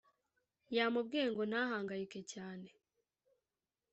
[0.75, 2.67] yamubwiye ngo ntahangayike cyane